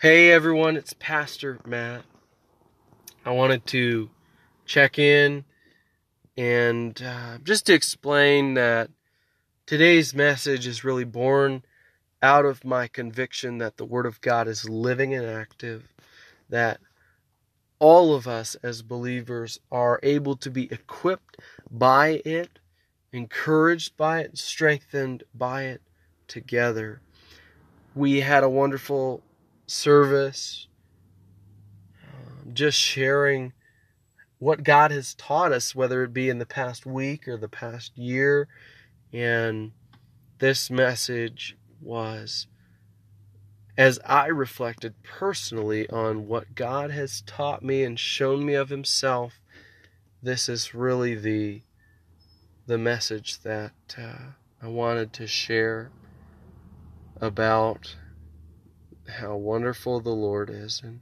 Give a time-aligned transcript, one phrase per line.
[0.00, 2.04] Hey everyone, it's Pastor Matt.
[3.24, 4.08] I wanted to
[4.64, 5.44] check in
[6.36, 8.90] and uh, just to explain that
[9.66, 11.64] today's message is really born
[12.22, 15.92] out of my conviction that the Word of God is living and active,
[16.48, 16.78] that
[17.80, 21.38] all of us as believers are able to be equipped
[21.72, 22.60] by it,
[23.12, 25.82] encouraged by it, strengthened by it
[26.28, 27.00] together.
[27.96, 29.24] We had a wonderful
[29.68, 30.66] service,
[32.02, 33.52] um, just sharing
[34.38, 37.96] what God has taught us, whether it be in the past week or the past
[37.96, 38.48] year.
[39.12, 39.72] And
[40.38, 42.46] this message was
[43.78, 49.40] as I reflected personally on what God has taught me and shown me of Himself,
[50.20, 51.62] this is really the
[52.66, 55.90] the message that uh, I wanted to share
[57.20, 57.96] about
[59.08, 61.00] how wonderful the Lord is and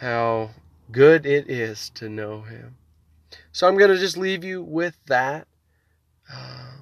[0.00, 0.50] how
[0.90, 2.76] good it is to know Him.
[3.52, 5.46] So I'm going to just leave you with that.
[6.32, 6.72] Uh,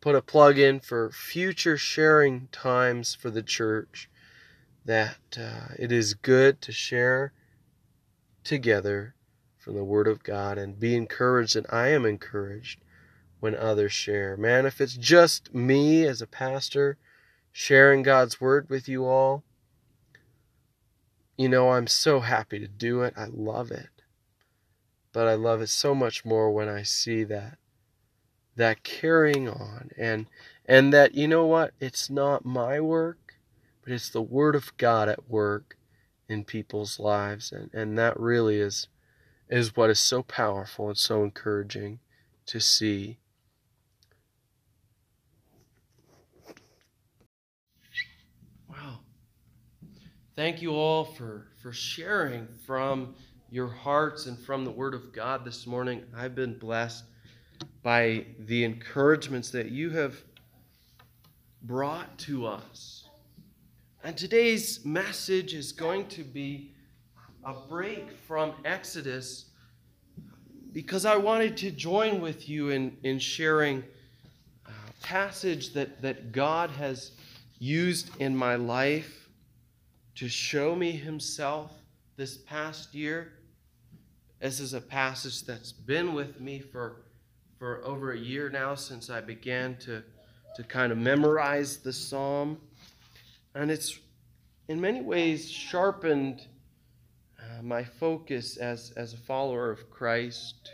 [0.00, 4.08] put a plug in for future sharing times for the church
[4.84, 7.32] that uh, it is good to share
[8.44, 9.14] together
[9.58, 12.80] from the Word of God and be encouraged, and I am encouraged
[13.40, 14.36] when others share.
[14.36, 16.98] Man, if it's just me as a pastor
[17.58, 19.42] sharing God's Word with you all,
[21.38, 23.14] you know, I'm so happy to do it.
[23.16, 23.88] I love it.
[25.10, 27.56] But I love it so much more when I see that
[28.56, 30.26] that carrying on and
[30.66, 33.34] and that you know what it's not my work
[33.82, 35.76] but it's the word of god at work
[36.26, 38.88] in people's lives and and that really is
[39.50, 41.98] is what is so powerful and so encouraging
[42.46, 43.18] to see
[50.36, 53.14] thank you all for for sharing from
[53.50, 57.04] your hearts and from the word of god this morning i've been blessed
[57.82, 60.16] by the encouragements that you have
[61.62, 63.08] brought to us.
[64.04, 66.72] And today's message is going to be
[67.44, 69.46] a break from Exodus
[70.72, 73.82] because I wanted to join with you in, in sharing
[74.66, 77.12] a passage that, that God has
[77.58, 79.25] used in my life
[80.16, 81.72] to show me Himself
[82.16, 83.32] this past year.
[84.40, 87.06] This is a passage that's been with me for
[87.58, 90.02] for over a year now since I began to,
[90.56, 92.58] to kind of memorize the psalm.
[93.54, 93.98] And it's
[94.68, 96.46] in many ways sharpened
[97.38, 100.70] uh, my focus as, as a follower of Christ,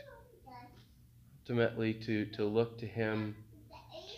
[1.42, 3.36] ultimately to, to look to Him,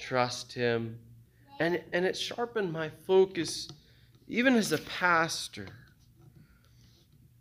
[0.01, 0.99] trust Him.
[1.61, 3.69] And, and it sharpened my focus
[4.29, 5.67] even as a pastor.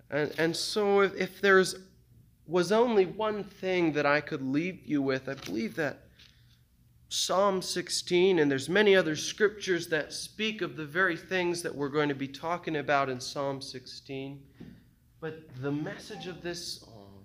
[0.09, 1.75] And, and so if, if there's
[2.45, 5.99] was only one thing that I could leave you with, I believe that
[7.07, 11.89] Psalm 16, and there's many other scriptures that speak of the very things that we're
[11.89, 14.41] going to be talking about in Psalm 16.
[15.21, 17.23] But the message of this psalm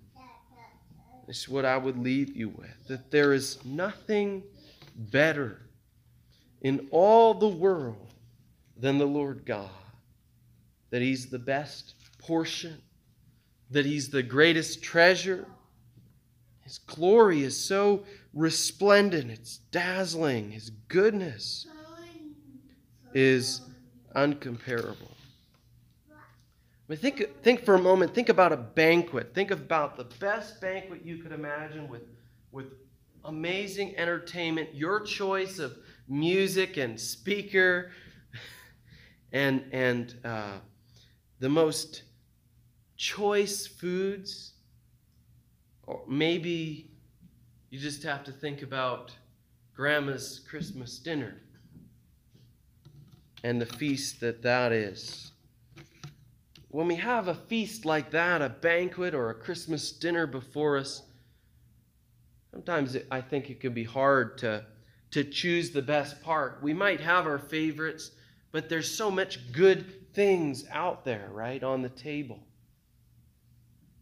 [1.27, 4.43] is what I would leave you with that there is nothing
[4.95, 5.61] better
[6.61, 8.08] in all the world
[8.79, 9.69] than the Lord God,
[10.89, 12.81] that He's the best portion
[13.71, 15.45] that He's the greatest treasure.
[16.61, 18.03] His glory is so
[18.33, 20.51] resplendent, it's dazzling.
[20.51, 21.67] His goodness
[23.13, 23.61] is
[24.15, 25.13] uncomparable.
[26.87, 29.33] Mean, think, think for a moment, think about a banquet.
[29.35, 32.01] Think about the best banquet you could imagine with,
[32.51, 32.65] with
[33.25, 37.91] amazing entertainment, your choice of music and speaker,
[39.31, 40.57] and, and uh,
[41.39, 42.03] the most
[42.97, 44.53] choice foods,
[45.87, 46.89] or maybe
[47.69, 49.11] you just have to think about
[49.75, 51.35] grandma's Christmas dinner
[53.43, 55.31] and the feast that that is.
[56.69, 61.03] When we have a feast like that, a banquet or a Christmas dinner before us,
[62.51, 64.65] sometimes it, I think it can be hard to,
[65.11, 66.61] to choose the best part.
[66.61, 68.11] We might have our favorites,
[68.51, 72.39] but there's so much good things out there, right, on the table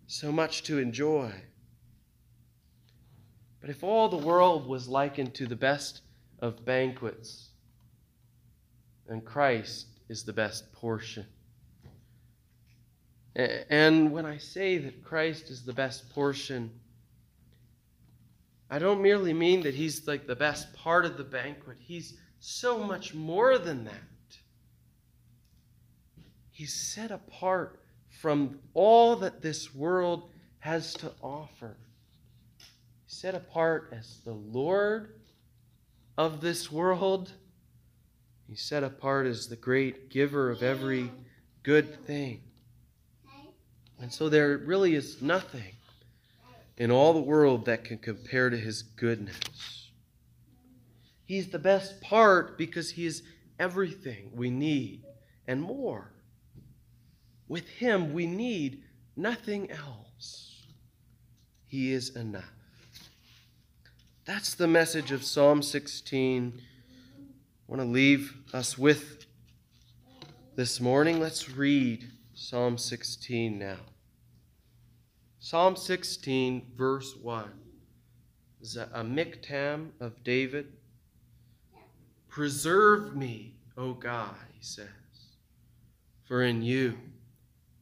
[0.08, 1.32] so much to enjoy.
[3.60, 6.02] But if all the world was likened to the best
[6.40, 7.50] of banquets,
[9.08, 11.26] then Christ is the best portion.
[13.36, 16.72] And when I say that Christ is the best portion,
[18.70, 21.78] I don't merely mean that he's like the best part of the banquet.
[21.80, 23.94] He's so much more than that.
[26.58, 31.78] He's set apart from all that this world has to offer.
[33.06, 35.14] He's set apart as the Lord
[36.18, 37.32] of this world.
[38.48, 41.12] He's set apart as the great giver of every
[41.62, 42.42] good thing.
[44.02, 45.76] And so there really is nothing
[46.76, 49.92] in all the world that can compare to his goodness.
[51.24, 53.22] He's the best part because he is
[53.60, 55.04] everything we need
[55.46, 56.14] and more.
[57.48, 58.84] With him, we need
[59.16, 60.66] nothing else.
[61.68, 62.44] He is enough.
[64.26, 66.54] That's the message of Psalm 16.
[66.60, 67.22] I
[67.68, 69.26] want to leave us with
[70.56, 71.20] this morning.
[71.20, 73.78] Let's read Psalm 16 now.
[75.40, 77.50] Psalm 16, verse 1
[78.62, 80.74] is a miktam of David.
[82.28, 84.88] Preserve me, O God, he says,
[86.26, 86.98] for in you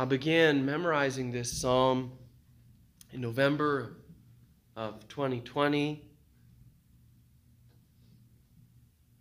[0.00, 2.12] I began memorizing this psalm
[3.12, 3.98] in November
[4.74, 6.02] of 2020.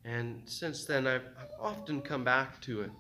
[0.06, 1.28] And since then, I've,
[1.60, 2.92] often come back to it.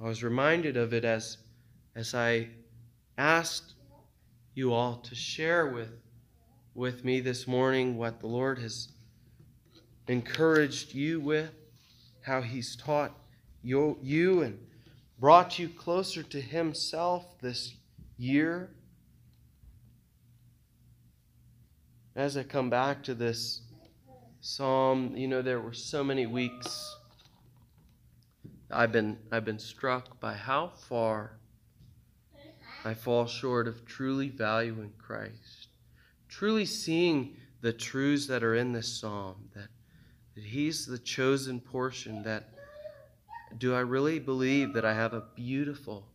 [0.00, 1.36] I was reminded of it as,
[1.94, 2.48] as I
[3.18, 3.74] asked
[4.54, 5.92] you all to share with,
[6.74, 8.88] with me this morning what the Lord has
[10.08, 11.52] encouraged you with,
[12.22, 13.14] how He's taught
[13.62, 14.58] you, you and
[15.18, 17.74] brought you closer to Himself this
[18.16, 18.70] year.
[22.14, 23.62] As I come back to this
[24.40, 26.96] psalm, you know, there were so many weeks
[28.70, 31.38] I've been, I've been struck by how far
[32.84, 35.68] I fall short of truly valuing Christ,
[36.28, 39.68] truly seeing the truths that are in this psalm, that,
[40.34, 42.50] that He's the chosen portion, that
[43.56, 46.06] do I really believe that I have a beautiful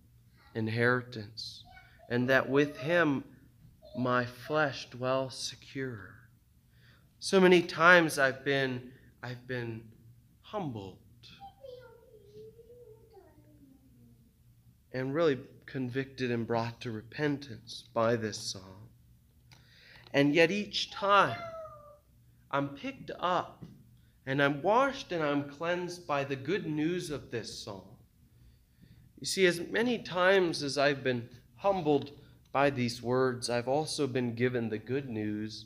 [0.54, 1.64] inheritance
[2.10, 3.24] and that with Him
[3.98, 6.14] my flesh dwells secure?
[7.20, 8.92] So many times I've been,
[9.24, 9.84] I've been
[10.42, 10.98] humbled
[14.94, 18.90] and really convicted and brought to repentance by this song.
[20.14, 21.40] And yet each time
[22.52, 23.64] I'm picked up
[24.26, 27.84] and I'm washed and I'm cleansed by the good news of this psalm.
[29.20, 32.12] You see, as many times as I've been humbled
[32.52, 35.66] by these words, I've also been given the good news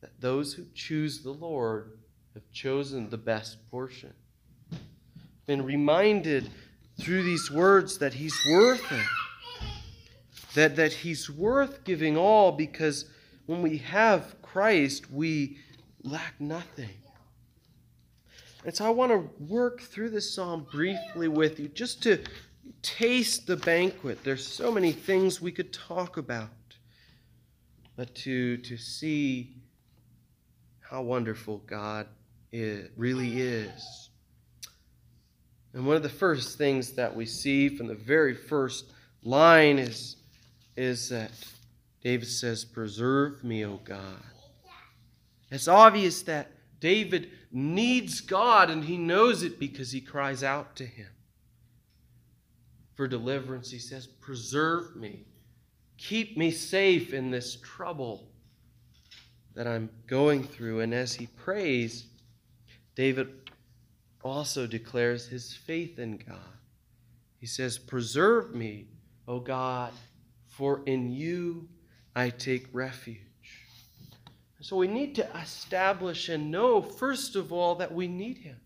[0.00, 1.98] that those who choose the Lord
[2.34, 4.12] have chosen the best portion.
[5.46, 6.50] Been reminded
[6.98, 9.06] through these words that He's worth it,
[10.54, 13.06] that, that He's worth giving all because
[13.46, 15.58] when we have Christ, we
[16.02, 16.99] lack nothing.
[18.64, 22.22] And so I want to work through this psalm briefly with you just to
[22.82, 24.22] taste the banquet.
[24.22, 26.50] There's so many things we could talk about,
[27.96, 29.54] but to, to see
[30.80, 32.06] how wonderful God
[32.52, 34.10] is, really is.
[35.72, 40.16] And one of the first things that we see from the very first line is,
[40.76, 41.30] is that
[42.02, 44.22] David says, Preserve me, O God.
[45.50, 46.50] It's obvious that
[46.80, 51.08] David needs God, and he knows it because he cries out to him.
[52.94, 53.70] for deliverance.
[53.70, 55.24] He says, Preserve me.
[55.96, 58.28] Keep me safe in this trouble
[59.54, 60.80] that I'm going through.
[60.80, 62.06] And as he prays,
[62.94, 63.28] David
[64.22, 66.38] also declares his faith in God.
[67.38, 68.88] He says, Preserve me,
[69.26, 69.92] O God,
[70.46, 71.68] for in you
[72.14, 73.29] I take refuge.
[74.60, 78.56] So we need to establish and know, first of all, that we need him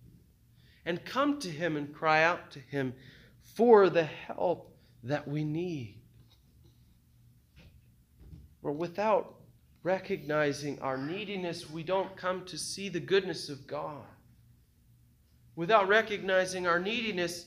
[0.84, 2.94] and come to him and cry out to him
[3.42, 6.00] for the help that we need.
[8.60, 9.34] For without
[9.82, 14.02] recognizing our neediness, we don't come to see the goodness of God.
[15.54, 17.46] Without recognizing our neediness,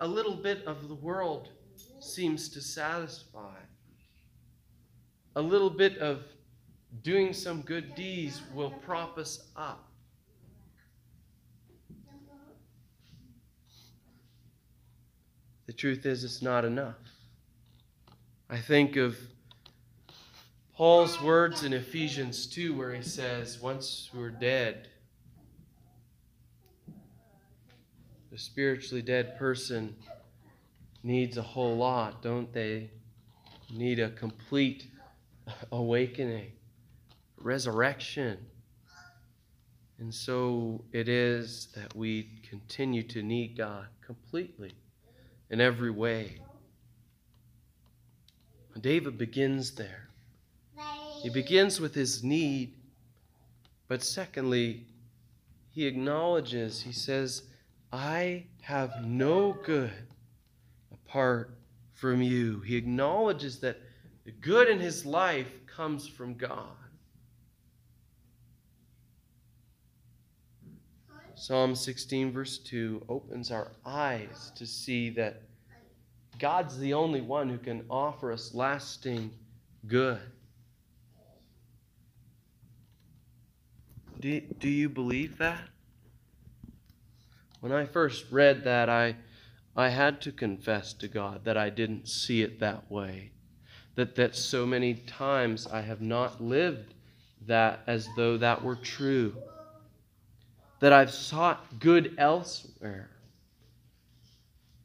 [0.00, 1.50] a little bit of the world
[1.98, 3.58] seems to satisfy.
[5.36, 6.22] A little bit of
[7.02, 9.86] doing some good deeds will prop us up.
[15.66, 16.96] The truth is, it's not enough.
[18.48, 19.16] I think of
[20.74, 24.88] Paul's words in Ephesians 2, where he says, Once we're dead,
[28.32, 29.94] the spiritually dead person
[31.02, 32.90] needs a whole lot, don't they?
[33.72, 34.88] Need a complete
[35.72, 36.50] awakening,
[37.40, 38.38] resurrection.
[39.98, 44.72] And so it is that we continue to need God completely
[45.50, 46.40] in every way.
[48.80, 50.08] David begins there.
[51.22, 52.72] He begins with his need,
[53.88, 54.86] but secondly,
[55.68, 57.42] he acknowledges, he says,
[57.92, 59.92] I have no good
[60.90, 61.58] apart
[61.92, 62.60] from you.
[62.60, 63.78] He acknowledges that
[64.24, 66.79] the good in his life comes from God.
[71.40, 75.40] Psalm 16, verse 2, opens our eyes to see that
[76.38, 79.30] God's the only one who can offer us lasting
[79.86, 80.20] good.
[84.20, 85.62] Do, do you believe that?
[87.60, 89.16] When I first read that, I,
[89.74, 93.30] I had to confess to God that I didn't see it that way.
[93.94, 96.92] That, that so many times I have not lived
[97.46, 99.34] that as though that were true
[100.80, 103.10] that I've sought good elsewhere,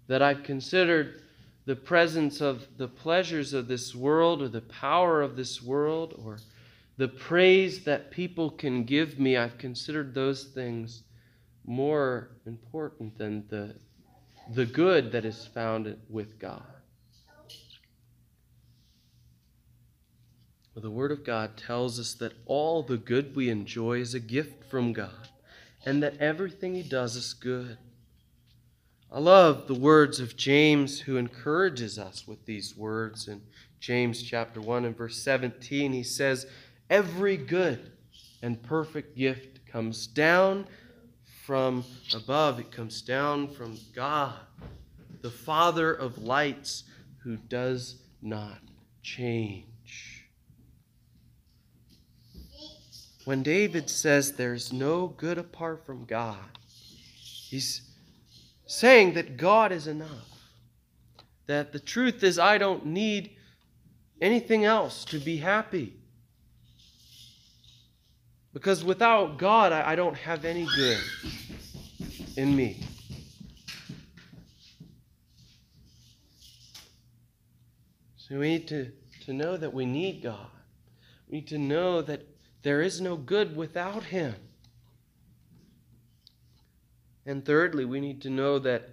[0.07, 1.21] that I've considered
[1.65, 6.37] the presence of the pleasures of this world or the power of this world or
[6.97, 11.03] the praise that people can give me, I've considered those things
[11.65, 13.75] more important than the,
[14.53, 16.61] the good that is found with God.
[20.73, 24.19] Well, the Word of God tells us that all the good we enjoy is a
[24.19, 25.29] gift from God
[25.85, 27.77] and that everything he does is good.
[29.11, 33.27] I love the words of James, who encourages us with these words.
[33.27, 33.41] In
[33.79, 36.47] James chapter 1 and verse 17, he says,
[36.89, 37.91] Every good
[38.41, 40.67] and perfect gift comes down
[41.45, 41.83] from
[42.15, 44.33] above, it comes down from God,
[45.21, 46.83] the Father of lights,
[47.19, 48.59] who does not
[49.03, 49.65] change.
[53.25, 56.37] When David says there's no good apart from God,
[57.09, 57.81] he's
[58.67, 60.29] saying that God is enough.
[61.47, 63.31] That the truth is, I don't need
[64.21, 65.93] anything else to be happy.
[68.53, 71.01] Because without God, I, don't have any good
[72.37, 72.83] in me.
[78.17, 78.91] So we need to,
[79.25, 80.47] to know that we need God.
[81.27, 82.34] We need to know that
[82.65, 84.33] there is no good without Him.
[87.23, 88.89] And thirdly, we need to know that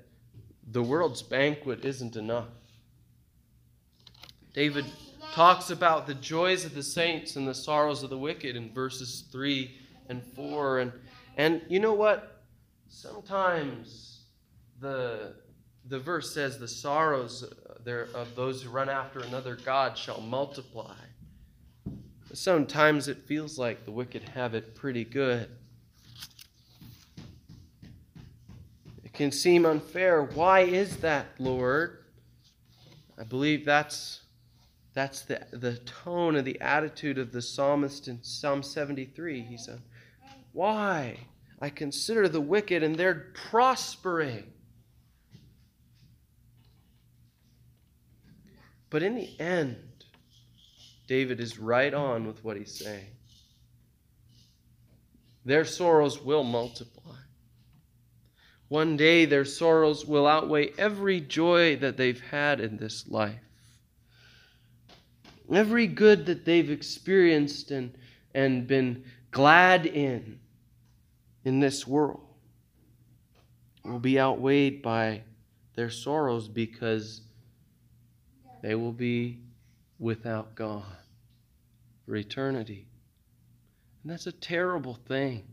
[0.71, 2.49] the world's banquet isn't enough.
[4.53, 4.85] David
[5.33, 9.25] talks about the joys of the saints and the sorrows of the wicked in verses
[9.33, 9.75] 3
[10.11, 10.81] and 4.
[10.81, 10.93] And,
[11.39, 12.43] and you know what?
[12.89, 14.25] Sometimes
[14.81, 15.33] the,
[15.89, 20.93] the verse says, The sorrows of those who run after another God shall multiply.
[22.33, 25.51] Sometimes it feels like the wicked have it pretty good.
[29.05, 30.23] It can seem unfair.
[30.23, 32.05] Why is that, Lord?
[33.19, 34.23] I believe that's
[34.95, 39.41] that's the, the tone and the attitude of the psalmist in Psalm 73.
[39.41, 39.81] He said,
[40.53, 41.19] Why?
[41.61, 44.53] I consider the wicked and they're prospering.
[48.91, 49.77] But in the end,
[51.07, 53.07] David is right on with what he's saying.
[55.45, 57.17] Their sorrows will multiply.
[58.69, 63.41] One day their sorrows will outweigh every joy that they've had in this life.
[65.53, 67.95] Every good that they've experienced and,
[68.35, 70.39] and been glad in
[71.45, 72.25] in this world
[73.85, 75.23] will be outweighed by
[75.75, 77.23] their sorrows because
[78.63, 79.41] they will be
[80.03, 80.83] without God
[82.05, 82.89] for eternity.
[84.03, 85.45] And that's a terrible thing.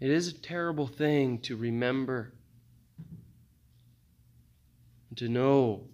[0.00, 2.34] It is a terrible thing to remember
[5.08, 5.88] and to know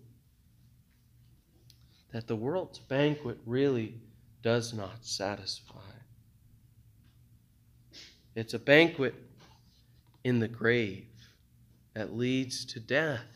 [2.13, 3.95] that the world's banquet really
[4.43, 5.77] does not satisfy.
[8.35, 9.15] It's a banquet
[10.25, 11.07] in the grave
[11.95, 13.32] that leads to death.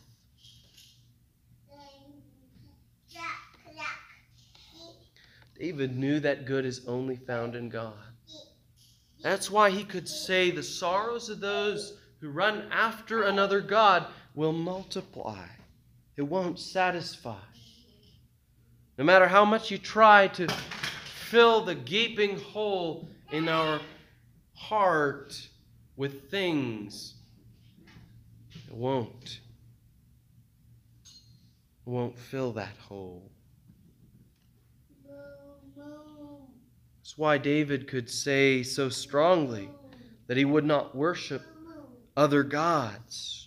[5.58, 7.94] David knew that good is only found in God.
[9.22, 14.52] That's why he could say, The sorrows of those who run after another God will
[14.52, 15.46] multiply,
[16.16, 17.36] it won't satisfy.
[18.98, 23.80] No matter how much you try to fill the gaping hole in our
[24.54, 25.48] heart
[25.96, 27.14] with things,
[28.68, 29.40] it won't.
[31.86, 33.30] It won't fill that hole.
[37.06, 39.70] That's why David could say so strongly
[40.26, 41.40] that he would not worship
[42.16, 43.46] other gods,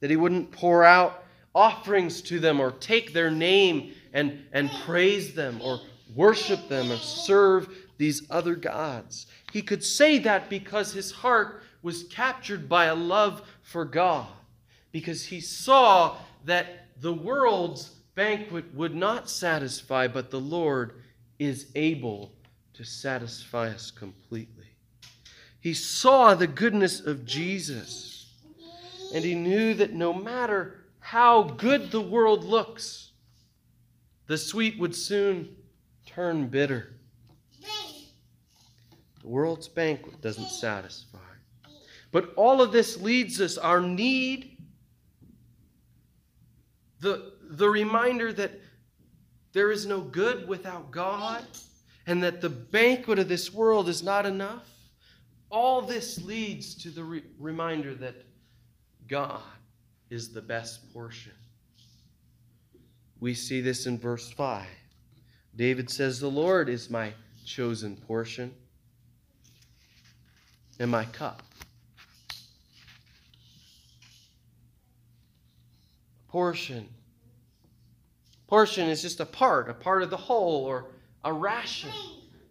[0.00, 1.24] that he wouldn't pour out
[1.54, 5.80] offerings to them or take their name and, and praise them or
[6.14, 9.26] worship them or serve these other gods.
[9.50, 14.28] He could say that because his heart was captured by a love for God,
[14.92, 21.00] because he saw that the world's banquet would not satisfy, but the Lord
[21.40, 22.30] is able
[22.74, 24.66] to satisfy us completely.
[25.58, 28.34] He saw the goodness of Jesus,
[29.12, 33.10] and he knew that no matter how good the world looks,
[34.26, 35.56] the sweet would soon
[36.06, 36.92] turn bitter.
[39.22, 41.18] The world's banquet doesn't satisfy.
[42.12, 44.58] But all of this leads us, our need,
[47.00, 48.52] the, the reminder that
[49.52, 51.44] there is no good without God,
[52.06, 54.68] and that the banquet of this world is not enough.
[55.50, 58.14] All this leads to the re- reminder that
[59.08, 59.42] God
[60.08, 61.32] is the best portion.
[63.18, 64.66] We see this in verse 5.
[65.56, 67.12] David says, The Lord is my
[67.44, 68.54] chosen portion
[70.78, 71.42] and my cup.
[76.28, 76.88] Portion
[78.50, 80.86] Portion is just a part, a part of the whole, or
[81.22, 81.92] a ration.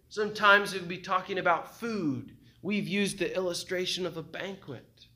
[0.08, 2.38] Sometimes it would be talking about food.
[2.62, 5.08] We've used the illustration of a banquet.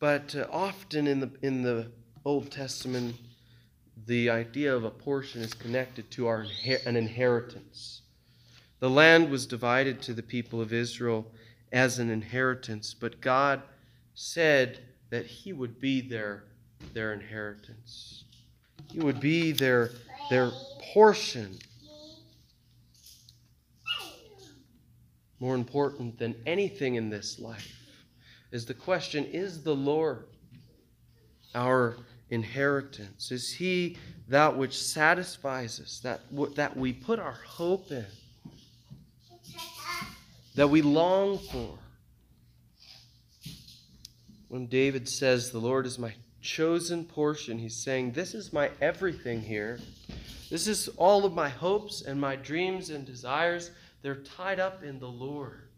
[0.00, 1.92] But uh, often in the, in the
[2.24, 3.14] Old Testament,
[4.06, 6.44] the idea of a portion is connected to our,
[6.86, 8.02] an inheritance.
[8.80, 11.24] The land was divided to the people of Israel
[11.70, 13.62] as an inheritance, but God
[14.14, 16.42] said that He would be their
[16.94, 18.24] their inheritance.
[18.90, 19.90] You would be their,
[20.30, 20.50] their
[20.92, 21.58] portion.
[25.40, 27.74] More important than anything in this life
[28.50, 30.24] is the question is the Lord
[31.54, 31.96] our
[32.30, 33.30] inheritance?
[33.30, 36.20] Is He that which satisfies us, that,
[36.54, 38.06] that we put our hope in,
[40.54, 41.78] that we long for?
[44.48, 46.14] When David says, The Lord is my
[46.48, 47.58] chosen portion.
[47.58, 49.78] He's saying, This is my everything here.
[50.50, 53.70] This is all of my hopes and my dreams and desires.
[54.00, 55.68] They're tied up in the Lord.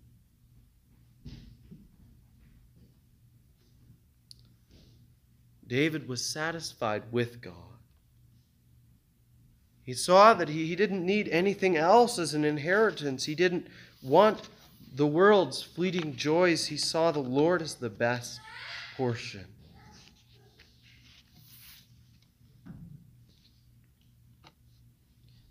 [5.67, 7.55] David was satisfied with God.
[9.83, 13.25] He saw that he, he didn't need anything else as an inheritance.
[13.25, 13.67] He didn't
[14.03, 14.49] want
[14.95, 16.67] the world's fleeting joys.
[16.67, 18.41] He saw the Lord as the best
[18.97, 19.47] portion.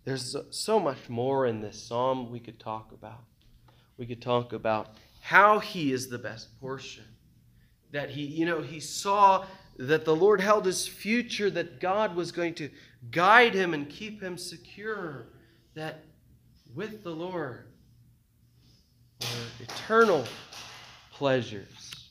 [0.09, 3.25] There's so much more in this psalm we could talk about.
[3.95, 7.03] We could talk about how he is the best portion.
[7.91, 9.45] That he, you know, he saw
[9.77, 12.71] that the Lord held his future, that God was going to
[13.11, 15.27] guide him and keep him secure,
[15.75, 16.05] that
[16.73, 17.67] with the Lord
[19.21, 19.27] were
[19.59, 20.25] eternal
[21.11, 22.09] pleasures,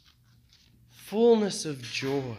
[0.92, 2.36] fullness of joy.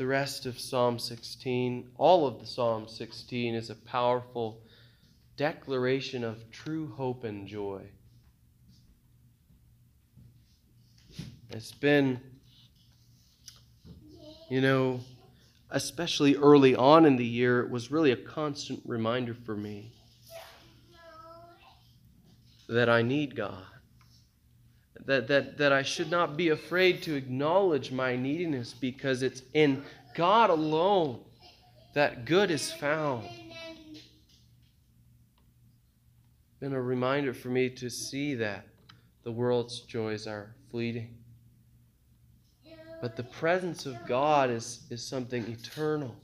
[0.00, 4.62] The rest of Psalm 16, all of the Psalm 16 is a powerful
[5.36, 7.82] declaration of true hope and joy.
[11.50, 12.18] It's been,
[14.48, 15.00] you know,
[15.68, 19.92] especially early on in the year, it was really a constant reminder for me
[22.70, 23.66] that I need God.
[25.06, 29.82] That, that, that I should not be afraid to acknowledge my neediness because it's in
[30.14, 31.20] God alone
[31.94, 33.28] that good is found.
[36.60, 38.66] Been a reminder for me to see that
[39.24, 41.16] the world's joys are fleeting.
[43.00, 46.14] But the presence of God is, is something eternal,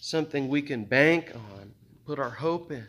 [0.00, 1.72] something we can bank on,
[2.06, 2.88] put our hope in.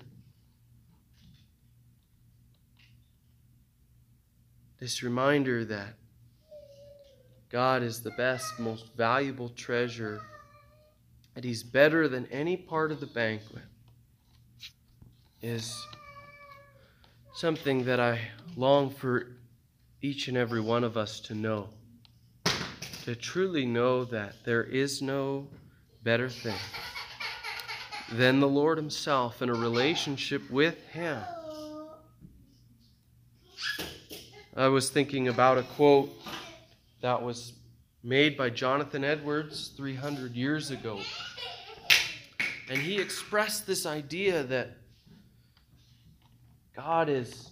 [4.84, 5.93] This reminder that
[7.50, 10.19] God is the best, most valuable treasure,
[11.36, 13.63] that He's better than any part of the banquet,
[15.41, 15.74] is
[17.34, 18.19] something that I
[18.58, 19.28] long for
[20.02, 21.69] each and every one of us to know
[23.06, 25.48] to truly know that there is no
[26.04, 26.60] better thing
[28.12, 31.24] than the Lord Himself in a relationship with Him.
[34.55, 36.11] I was thinking about a quote
[37.01, 37.53] that was
[38.03, 40.99] made by Jonathan Edwards 300 years ago.
[42.69, 44.77] And he expressed this idea that
[46.75, 47.49] God is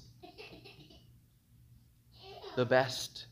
[2.55, 3.25] the best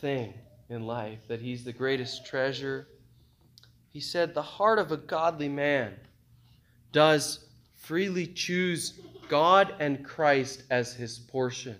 [0.00, 0.34] thing
[0.68, 2.88] in life, that he's the greatest treasure.
[3.90, 5.94] He said, The heart of a godly man
[6.90, 11.76] does freely choose God and Christ as his portion.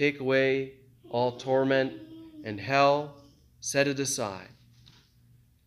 [0.00, 0.72] Take away
[1.10, 1.92] all torment
[2.42, 3.16] and hell,
[3.60, 4.48] set it aside.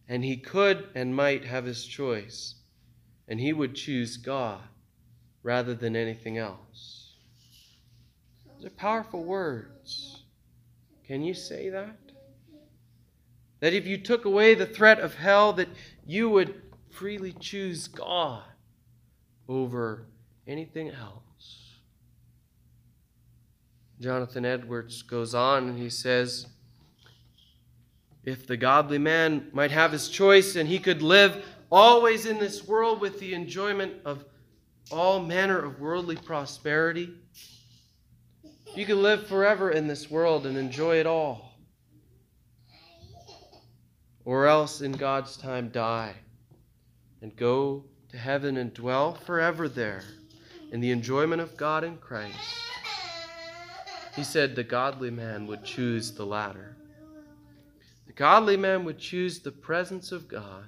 [0.09, 2.55] And he could and might have his choice,
[3.27, 4.61] and he would choose God
[5.43, 7.13] rather than anything else.
[8.47, 10.23] Those are powerful words.
[11.05, 11.99] Can you say that?
[13.59, 15.69] That if you took away the threat of hell, that
[16.07, 18.41] you would freely choose God
[19.47, 20.07] over
[20.47, 21.22] anything else.
[24.03, 26.47] Jonathan Edwards goes on and he says,
[28.25, 32.67] If the godly man might have his choice and he could live always in this
[32.67, 34.25] world with the enjoyment of
[34.91, 37.13] all manner of worldly prosperity,
[38.75, 41.53] you could live forever in this world and enjoy it all.
[44.25, 46.13] Or else, in God's time, die
[47.21, 50.03] and go to heaven and dwell forever there
[50.73, 52.72] in the enjoyment of God in Christ.
[54.15, 56.75] He said the godly man would choose the latter.
[58.05, 60.65] The godly man would choose the presence of God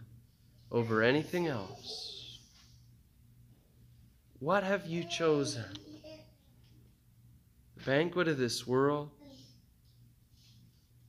[0.71, 2.39] over anything else.
[4.39, 5.65] What have you chosen?
[7.77, 9.12] The banquet of this world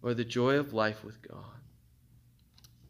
[0.02, 1.42] or the joy of life with God.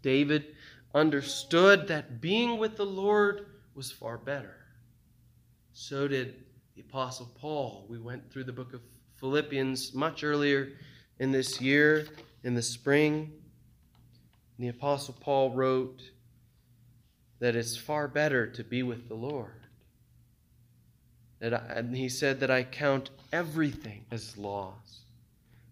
[0.03, 0.57] David
[0.95, 4.57] understood that being with the Lord was far better.
[5.73, 6.35] So did
[6.75, 7.87] the Apostle Paul.
[7.89, 8.81] We went through the book of
[9.19, 10.73] Philippians much earlier
[11.19, 12.07] in this year,
[12.45, 13.33] in the spring.
[14.59, 16.03] The Apostle Paul wrote
[17.39, 19.67] that it's far better to be with the Lord.
[21.41, 25.01] That I, and he said that I count everything as loss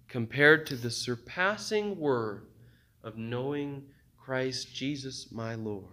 [0.09, 2.47] compared to the surpassing word
[3.03, 3.85] of knowing
[4.19, 5.85] Christ Jesus my Lord.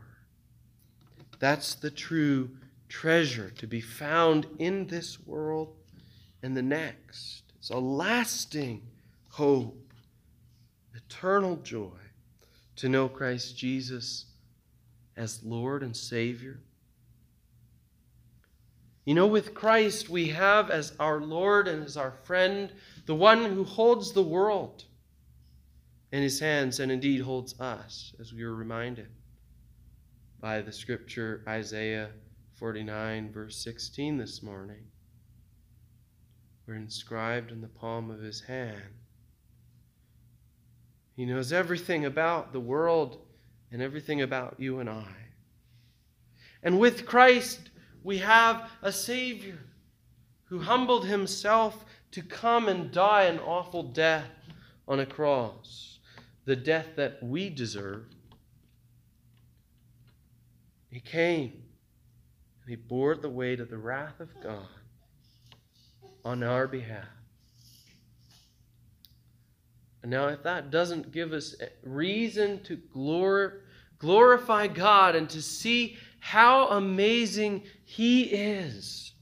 [1.39, 2.51] That's the true
[2.87, 5.75] treasure to be found in this world
[6.43, 7.43] and the next.
[7.57, 8.81] It's a lasting
[9.29, 9.93] hope,
[10.95, 11.99] eternal joy
[12.77, 14.25] to know Christ Jesus
[15.15, 16.59] as Lord and Savior
[19.05, 22.71] you know, with Christ, we have as our Lord and as our friend
[23.07, 24.85] the one who holds the world
[26.11, 29.07] in his hands and indeed holds us, as we were reminded
[30.39, 32.11] by the scripture Isaiah
[32.53, 34.83] 49, verse 16 this morning.
[36.65, 38.81] We're inscribed in the palm of his hand.
[41.15, 43.19] He knows everything about the world
[43.71, 45.15] and everything about you and I.
[46.63, 47.71] And with Christ,
[48.03, 49.59] we have a Savior
[50.45, 54.29] who humbled himself to come and die an awful death
[54.87, 55.99] on a cross,
[56.45, 58.05] the death that we deserve.
[60.89, 61.63] He came
[62.61, 64.67] and he bore the weight of the wrath of God
[66.23, 67.07] on our behalf.
[70.03, 73.59] Now, if that doesn't give us reason to glor-
[73.99, 79.13] glorify God and to see how amazing He is,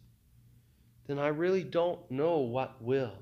[1.08, 3.18] then I really don't know what will.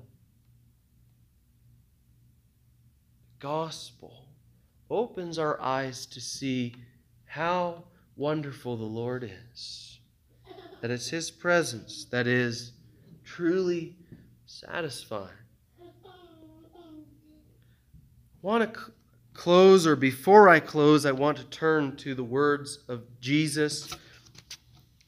[3.40, 4.26] The gospel
[4.90, 6.74] opens our eyes to see
[7.24, 7.84] how
[8.16, 9.98] wonderful the Lord is.
[10.80, 12.72] That it's His presence that is
[13.38, 13.94] truly
[14.46, 15.28] satisfying.
[15.80, 15.86] I
[18.42, 18.80] want to
[19.32, 23.94] close, or before I close, I want to turn to the words of Jesus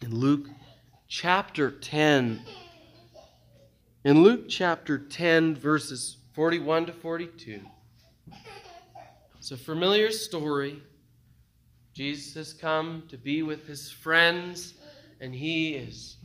[0.01, 0.47] in Luke
[1.09, 2.41] chapter 10.
[4.05, 7.61] In Luke chapter 10, verses 41 to 42.
[9.39, 10.81] It's a familiar story.
[11.95, 14.75] Jesus has come to be with his friends,
[15.21, 16.19] and he is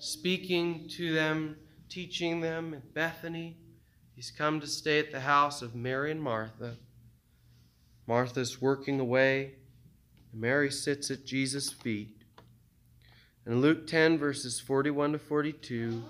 [0.00, 1.56] speaking to them,
[1.88, 3.56] teaching them at Bethany.
[4.16, 6.76] He's come to stay at the house of Mary and Martha.
[8.06, 9.52] Martha's working away,
[10.32, 12.16] and Mary sits at Jesus' feet.
[13.46, 16.02] In Luke 10, verses 41 to 42,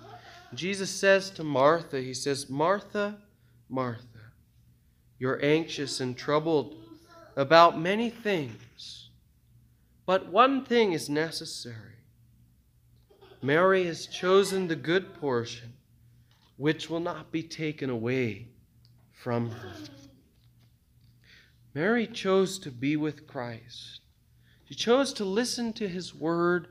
[0.55, 3.19] Jesus says to Martha, He says, Martha,
[3.69, 4.07] Martha,
[5.19, 6.77] you're anxious and troubled
[7.37, 9.11] about many things,
[10.07, 12.00] but one thing is necessary.
[13.43, 15.73] Mary has chosen the good portion
[16.57, 18.47] which will not be taken away
[19.13, 19.73] from her.
[21.73, 24.01] Mary chose to be with Christ.
[24.67, 26.69] She chose to listen to his word.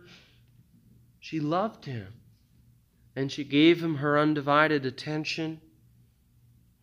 [1.19, 2.13] She loved him.
[3.15, 5.59] And she gave him her undivided attention,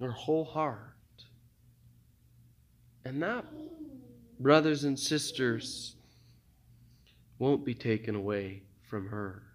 [0.00, 0.80] her whole heart.
[3.04, 3.44] And that,
[4.40, 5.94] brothers and sisters,
[7.38, 9.45] won't be taken away from her.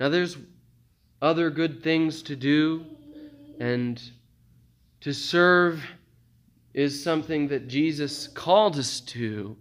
[0.00, 0.38] Now, there's
[1.20, 2.86] other good things to do,
[3.60, 4.00] and
[5.02, 5.84] to serve
[6.72, 9.58] is something that Jesus called us to.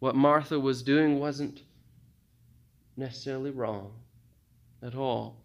[0.00, 1.62] What Martha was doing wasn't
[2.96, 3.92] necessarily wrong
[4.82, 5.36] at all.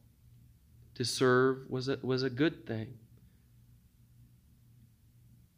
[0.96, 2.98] To serve was a, was a good thing.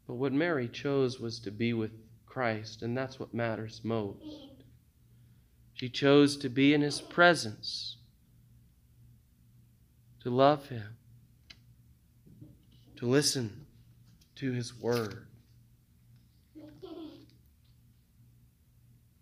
[0.06, 1.92] But what Mary chose was to be with
[2.26, 4.50] Christ, and that's what matters most.
[5.72, 7.97] She chose to be in his presence
[10.20, 10.96] to love Him,
[12.96, 13.66] to listen
[14.36, 15.26] to His Word.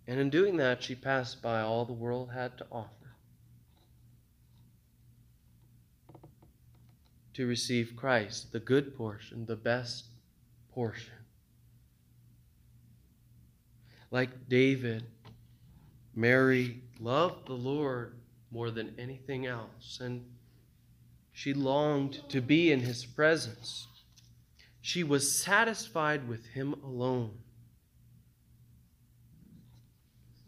[0.09, 2.90] And in doing that, she passed by all the world had to offer
[7.37, 10.06] to receive Christ, the good portion, the best
[10.72, 11.12] portion.
[14.11, 15.04] Like David,
[16.14, 18.14] Mary loved the Lord
[18.50, 19.98] more than anything else.
[20.00, 20.24] And
[21.37, 23.88] she longed to be in his presence.
[24.81, 27.37] She was satisfied with him alone.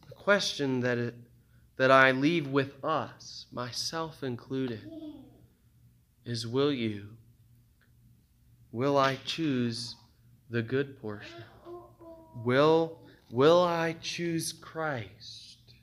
[0.09, 1.14] The question that, it,
[1.77, 4.81] that I leave with us, myself included,
[6.24, 7.09] is will you?
[8.72, 9.94] Will I choose
[10.48, 11.44] the good portion?
[12.46, 12.98] Will,
[13.31, 15.47] will I choose Christ?